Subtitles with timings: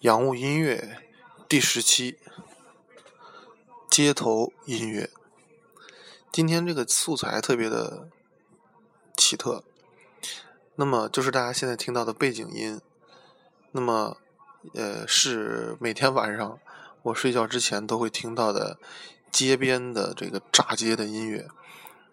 [0.00, 1.00] 洋务音乐
[1.48, 2.18] 第十期，
[3.90, 5.10] 街头音乐。
[6.30, 8.08] 今天这个素材特别的
[9.16, 9.64] 奇特，
[10.76, 12.80] 那么就是大家现在听到的背景音，
[13.72, 14.18] 那么
[14.74, 16.60] 呃是每天晚上
[17.02, 18.78] 我睡觉之前都会听到的
[19.32, 21.48] 街边的这个炸街的音乐。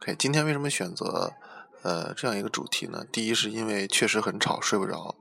[0.00, 1.34] OK，今天为什么选择
[1.82, 3.06] 呃这样一个主题呢？
[3.10, 5.14] 第一是因为确实很吵，睡不着。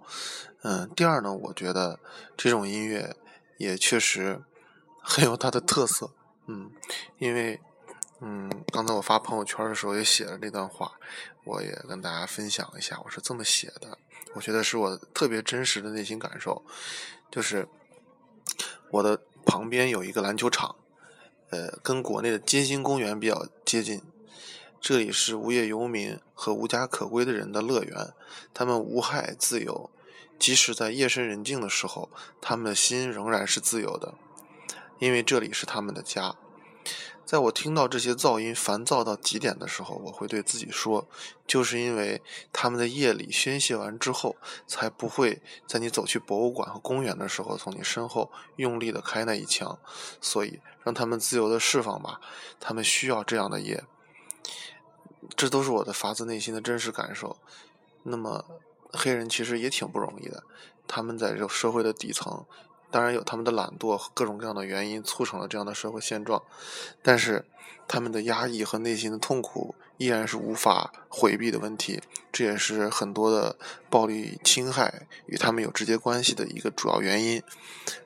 [0.64, 2.00] 嗯，第二呢，我觉得
[2.36, 3.16] 这种音乐
[3.58, 4.42] 也确实
[5.02, 6.12] 很有它的特色。
[6.48, 6.72] 嗯，
[7.20, 7.60] 因为
[8.20, 10.94] 嗯，刚才我发朋友圈的时候也写了这段话，
[11.44, 13.98] 我也跟大家分享一下，我是这么写的。
[14.34, 16.64] 我觉得是我特别真实的内心感受，
[17.32, 17.68] 就是
[18.90, 20.76] 我的旁边有一个篮球场，
[21.50, 24.02] 呃，跟国内的街心公园比较接近。
[24.80, 28.14] 这里是无业游民和无家可归的人的乐园，
[28.54, 29.90] 他们无害自由。
[30.40, 32.10] 即使在夜深人静的时候，
[32.40, 34.14] 他们的心仍然是自由的，
[35.00, 36.36] 因为这里是他们的家。
[37.26, 41.10] 在我听到这些噪音烦躁到极点的时候，我会对自己说：
[41.46, 42.22] 就是因为
[42.54, 44.38] 他们在夜里宣泄完之后，
[44.68, 49.78] 才不会在你走去博物馆和公园的时候，从你身后用力的开那一枪。
[50.22, 52.22] 所以，让他们自由的释放吧，
[52.60, 53.84] 他们需要这样的夜。
[55.36, 57.38] 这都是我的发自内心的真实感受。
[58.04, 58.46] 那么。
[58.94, 60.42] 黑人其实也挺不容易的，
[60.88, 62.46] 他们在这个社会的底层，
[62.90, 66.42] 当然有他们的懒惰和各种各样的原因促成了这样的社会现状，
[67.04, 67.46] 但是
[67.86, 73.58] 他们的压抑和内心的痛苦依然是无法回避的问题，这也是很多的
[73.90, 77.44] 暴力侵害与他们有直接关系的一个主要原因。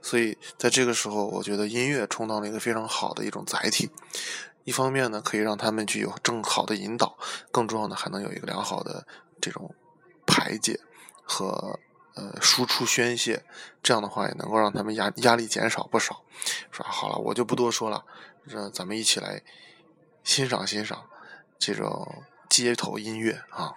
[0.01, 3.91] 所以在这个时候，我觉得音乐充当了一个非常好的一种载体，
[4.63, 7.17] 一方面呢可以让他们具有正好的引导，
[7.51, 9.05] 更重要的还能有一个良好的
[9.39, 9.73] 这种。
[10.23, 10.79] 排解
[11.23, 11.77] 和
[12.13, 13.43] 呃输出宣泄，
[13.83, 16.23] 这样的话也能够让他们压压力减少不少。
[16.71, 18.05] 说好了，我就不多说了，
[18.45, 19.41] 让咱们一起来
[20.23, 21.05] 欣赏欣赏
[21.59, 23.73] 这种街头音乐啊。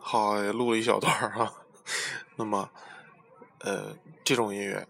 [0.00, 1.52] 好，录了一小段儿哈。
[2.34, 2.70] 那么，
[3.58, 3.94] 呃，
[4.24, 4.88] 这种音乐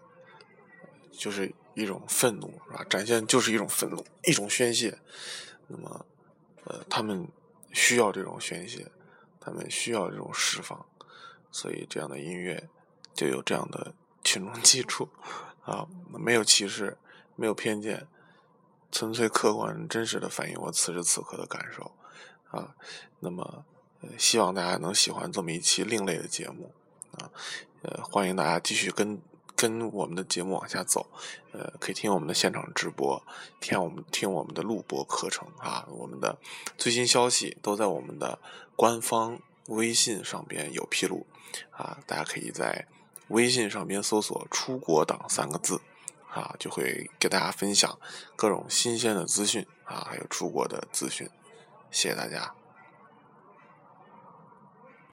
[1.11, 2.85] 就是一种愤怒，是吧？
[2.89, 4.97] 展现就是一种愤怒，一种宣泄。
[5.67, 6.05] 那么，
[6.63, 7.27] 呃，他们
[7.73, 8.89] 需要这种宣泄，
[9.41, 10.85] 他们需要这种释放，
[11.51, 12.69] 所以这样的音乐
[13.13, 13.93] 就有这样的
[14.23, 15.09] 群众基础
[15.63, 16.97] 啊，没有歧视，
[17.35, 18.07] 没有偏见，
[18.91, 21.91] 纯粹客观真实的反映我此时此刻的感受
[22.51, 22.75] 啊。
[23.19, 23.65] 那么。
[24.01, 26.71] 呃希望大家能喜欢这么一期另类的节目
[27.17, 27.29] 啊！
[27.81, 29.21] 呃，欢迎大家继续跟
[29.57, 31.07] 跟我们的节目往下走，
[31.51, 33.21] 呃，可以听我们的现场直播，
[33.59, 35.85] 听我们听我们的录播课程啊！
[35.89, 36.37] 我们的
[36.77, 38.39] 最新消息都在我们的
[38.77, 41.27] 官方微信上边有披露
[41.71, 41.99] 啊！
[42.07, 42.87] 大家可以在
[43.29, 45.81] 微信上边搜索“出国党”三个字，
[46.29, 47.97] 啊，就会给大家分享
[48.35, 51.29] 各种新鲜的资讯啊，还有出国的资讯。
[51.91, 52.58] 谢谢大家。